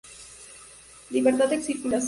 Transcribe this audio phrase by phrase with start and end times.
[1.11, 1.99] Libertad de circulación".